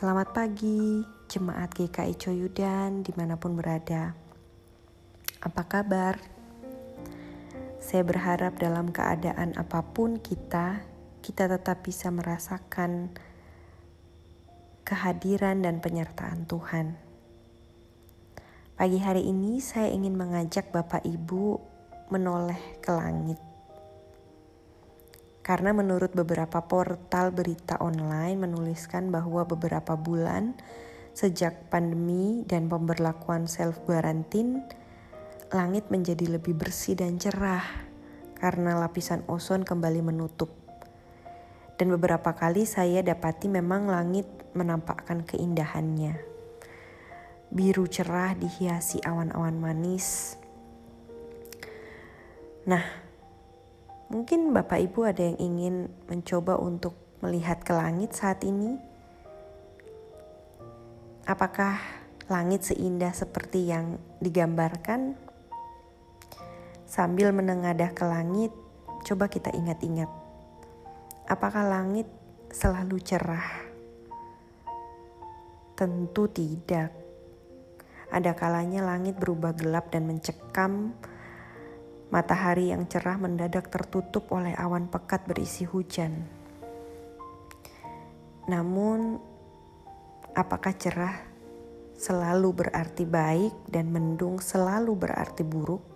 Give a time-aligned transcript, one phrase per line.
[0.00, 4.16] Selamat pagi, jemaat GKI Coyudan di mana pun berada.
[5.44, 6.16] Apa kabar?
[7.76, 10.80] Saya berharap dalam keadaan apa pun kita,
[11.20, 13.12] kita tetap bisa merasakan
[14.88, 16.96] kehadiran dan penyertaan Tuhan.
[18.80, 21.60] Pagi hari ini saya ingin mengajak Bapak Ibu
[22.08, 23.49] menoleh ke langit
[25.50, 30.54] karena menurut beberapa portal berita online menuliskan bahwa beberapa bulan
[31.10, 34.62] sejak pandemi dan pemberlakuan self quarantine,
[35.50, 37.66] langit menjadi lebih bersih dan cerah
[38.38, 40.54] karena lapisan ozon kembali menutup.
[41.74, 46.14] Dan beberapa kali saya dapati memang langit menampakkan keindahannya.
[47.50, 50.38] Biru cerah dihiasi awan-awan manis.
[52.70, 53.09] Nah,
[54.10, 58.74] Mungkin Bapak Ibu ada yang ingin mencoba untuk melihat ke langit saat ini.
[61.30, 61.78] Apakah
[62.26, 65.14] langit seindah seperti yang digambarkan?
[66.90, 68.50] Sambil menengadah ke langit,
[69.06, 70.10] coba kita ingat-ingat.
[71.30, 72.10] Apakah langit
[72.50, 73.46] selalu cerah?
[75.78, 76.90] Tentu tidak.
[78.10, 80.98] Ada kalanya langit berubah gelap dan mencekam
[82.10, 86.26] Matahari yang cerah mendadak tertutup oleh awan pekat berisi hujan.
[88.50, 89.22] Namun,
[90.34, 91.22] apakah cerah
[91.94, 95.86] selalu berarti baik dan mendung selalu berarti buruk?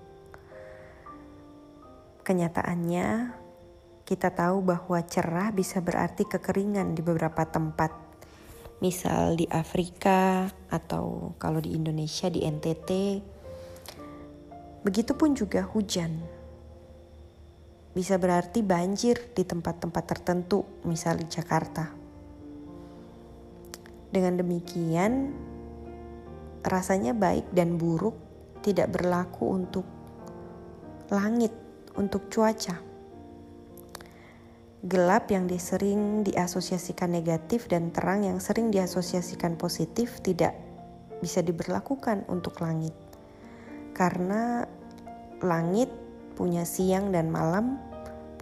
[2.22, 3.34] Kenyataannya,
[4.06, 7.90] kita tahu bahwa cerah bisa berarti kekeringan di beberapa tempat.
[8.78, 12.90] Misal di Afrika atau kalau di Indonesia di NTT
[14.84, 16.12] Begitupun juga hujan.
[17.96, 21.88] Bisa berarti banjir di tempat-tempat tertentu, misalnya di Jakarta.
[24.12, 25.32] Dengan demikian,
[26.60, 28.12] rasanya baik dan buruk
[28.60, 29.88] tidak berlaku untuk
[31.08, 31.56] langit,
[31.96, 32.77] untuk cuaca.
[34.84, 40.52] Gelap yang disering diasosiasikan negatif dan terang yang sering diasosiasikan positif tidak
[41.24, 42.92] bisa diberlakukan untuk langit
[43.95, 44.66] karena
[45.44, 45.92] langit
[46.34, 47.78] punya siang dan malam,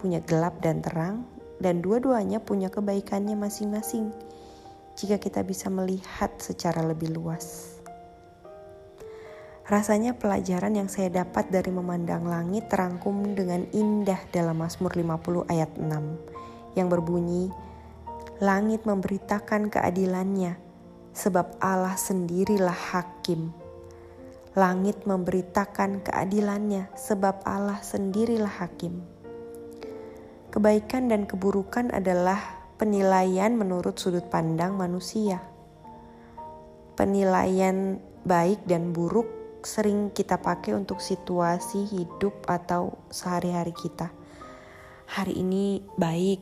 [0.01, 1.23] punya gelap dan terang,
[1.61, 4.11] dan dua-duanya punya kebaikannya masing-masing
[4.97, 7.77] jika kita bisa melihat secara lebih luas.
[9.63, 15.71] Rasanya pelajaran yang saya dapat dari memandang langit terangkum dengan indah dalam Mazmur 50 ayat
[15.79, 17.47] 6 yang berbunyi,
[18.43, 20.59] Langit memberitakan keadilannya,
[21.15, 23.62] sebab Allah sendirilah hakim
[24.53, 29.01] Langit memberitakan keadilannya, sebab Allah sendirilah hakim.
[30.53, 32.37] Kebaikan dan keburukan adalah
[32.77, 35.41] penilaian menurut sudut pandang manusia.
[36.93, 39.25] Penilaian baik dan buruk
[39.65, 44.13] sering kita pakai untuk situasi hidup atau sehari-hari kita.
[45.09, 46.41] Hari ini baik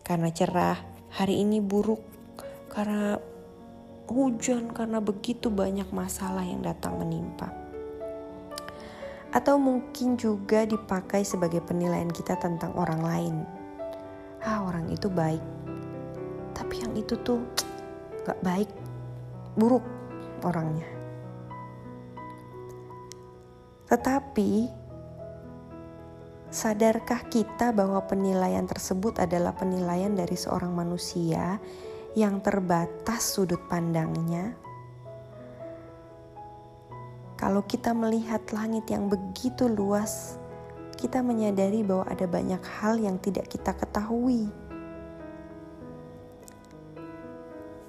[0.00, 0.80] karena cerah,
[1.12, 2.00] hari ini buruk
[2.72, 3.18] karena
[4.10, 7.46] hujan karena begitu banyak masalah yang datang menimpa.
[9.30, 13.34] Atau mungkin juga dipakai sebagai penilaian kita tentang orang lain.
[14.42, 15.42] Ah, orang itu baik.
[16.50, 17.38] Tapi yang itu tuh
[18.26, 18.66] gak baik,
[19.54, 19.86] buruk
[20.42, 20.90] orangnya.
[23.86, 24.66] Tetapi
[26.50, 31.62] sadarkah kita bahwa penilaian tersebut adalah penilaian dari seorang manusia
[32.18, 34.58] yang terbatas sudut pandangnya.
[37.38, 40.36] Kalau kita melihat langit yang begitu luas,
[40.98, 44.50] kita menyadari bahwa ada banyak hal yang tidak kita ketahui.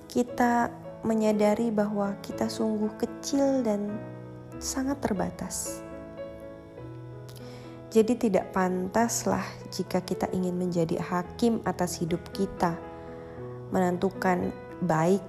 [0.08, 0.72] Kita
[1.04, 4.00] menyadari bahwa kita sungguh kecil dan
[4.62, 5.84] sangat terbatas.
[7.92, 12.80] Jadi, tidak pantaslah jika kita ingin menjadi hakim atas hidup kita
[13.72, 14.52] menentukan
[14.84, 15.24] baik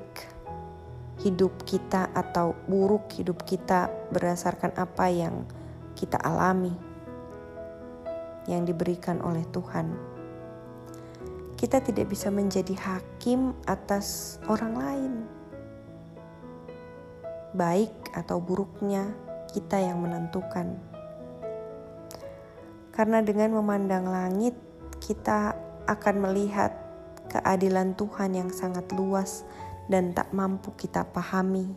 [1.23, 5.47] hidup kita atau buruk hidup kita berdasarkan apa yang
[5.95, 6.75] kita alami
[8.51, 9.95] yang diberikan oleh Tuhan.
[11.55, 15.13] Kita tidak bisa menjadi hakim atas orang lain.
[17.55, 19.15] Baik atau buruknya
[19.55, 20.75] kita yang menentukan.
[22.91, 24.59] Karena dengan memandang langit,
[24.99, 25.55] kita
[25.87, 26.82] akan melihat
[27.33, 29.49] keadilan Tuhan yang sangat luas
[29.89, 31.73] dan tak mampu kita pahami.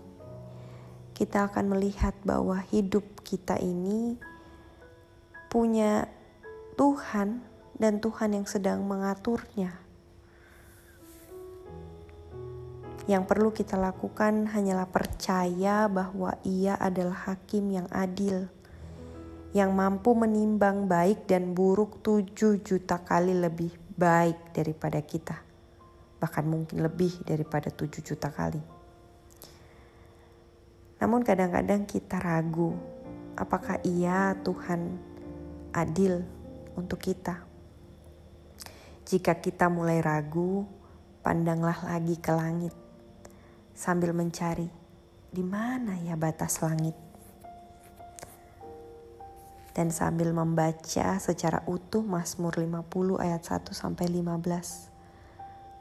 [1.15, 4.19] Kita akan melihat bahwa hidup kita ini
[5.47, 6.11] punya
[6.75, 7.39] Tuhan
[7.79, 9.71] dan Tuhan yang sedang mengaturnya.
[13.05, 18.49] Yang perlu kita lakukan hanyalah percaya bahwa Ia adalah hakim yang adil,
[19.53, 25.39] yang mampu menimbang baik dan buruk tujuh juta kali lebih baik daripada kita,
[26.25, 28.57] bahkan mungkin lebih daripada tujuh juta kali.
[30.98, 32.74] Namun kadang-kadang kita ragu,
[33.38, 34.98] apakah Ia Tuhan
[35.69, 36.25] adil
[36.74, 37.45] untuk kita?
[39.06, 40.66] Jika kita mulai ragu,
[41.22, 42.74] pandanglah lagi ke langit
[43.77, 44.66] sambil mencari
[45.30, 46.98] di mana ya batas langit
[49.77, 54.94] dan sambil membaca secara utuh Mazmur 50 ayat 1 sampai 15.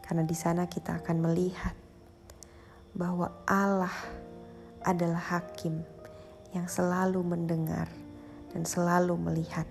[0.04, 1.72] Karena di sana kita akan melihat
[2.92, 3.96] bahwa Allah
[4.84, 5.80] adalah hakim
[6.52, 7.88] yang selalu mendengar
[8.52, 9.64] dan selalu melihat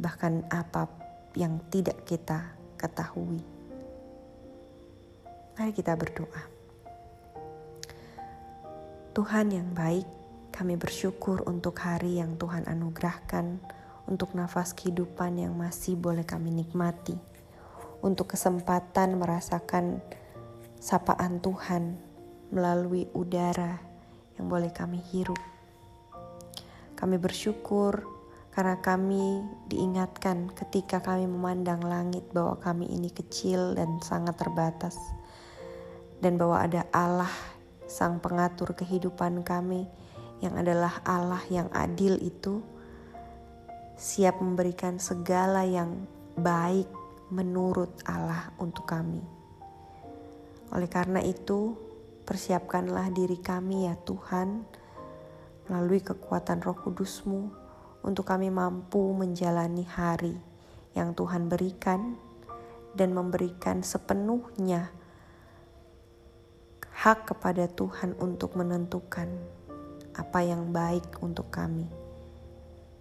[0.00, 0.88] bahkan apa
[1.36, 3.44] yang tidak kita ketahui.
[5.54, 6.42] Mari kita berdoa.
[9.12, 10.08] Tuhan yang baik,
[10.48, 13.60] kami bersyukur untuk hari yang Tuhan anugerahkan,
[14.08, 17.14] untuk nafas kehidupan yang masih boleh kami nikmati,
[18.02, 20.02] untuk kesempatan merasakan
[20.82, 21.94] sapaan Tuhan
[22.50, 23.78] melalui udara
[24.36, 25.38] yang boleh kami hirup.
[26.98, 28.02] Kami bersyukur
[28.52, 29.40] karena kami
[29.70, 34.98] diingatkan ketika kami memandang langit bahwa kami ini kecil dan sangat terbatas,
[36.20, 37.32] dan bahwa ada Allah,
[37.88, 39.88] Sang Pengatur kehidupan kami
[40.44, 42.60] yang adalah Allah yang adil itu
[43.96, 46.04] siap memberikan segala yang
[46.36, 47.01] baik
[47.32, 49.24] menurut Allah untuk kami.
[50.68, 51.72] Oleh karena itu,
[52.28, 54.68] persiapkanlah diri kami ya Tuhan
[55.72, 57.48] melalui kekuatan roh kudusmu
[58.04, 60.36] untuk kami mampu menjalani hari
[60.92, 62.20] yang Tuhan berikan
[62.92, 64.92] dan memberikan sepenuhnya
[66.92, 69.32] hak kepada Tuhan untuk menentukan
[70.12, 71.88] apa yang baik untuk kami.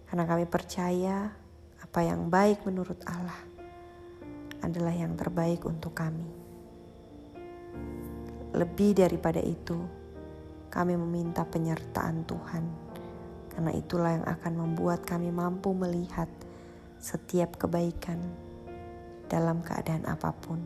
[0.07, 1.35] Karena kami percaya
[1.83, 3.50] apa yang baik menurut Allah
[4.61, 6.25] adalah yang terbaik untuk kami.
[8.51, 9.77] Lebih daripada itu,
[10.71, 12.63] kami meminta penyertaan Tuhan,
[13.51, 16.27] karena itulah yang akan membuat kami mampu melihat
[17.01, 18.19] setiap kebaikan
[19.31, 20.59] dalam keadaan apa pun.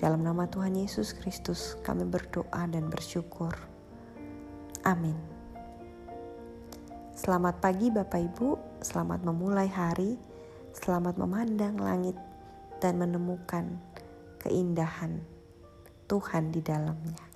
[0.00, 3.52] Dalam nama Tuhan Yesus Kristus, kami berdoa dan bersyukur.
[4.86, 5.18] Amin.
[7.12, 8.80] Selamat pagi, Bapak Ibu.
[8.80, 10.16] Selamat memulai hari.
[10.72, 12.16] Selamat memandang langit
[12.80, 13.78] dan menemukan
[14.42, 15.20] keindahan
[16.08, 17.29] Tuhan di dalamnya.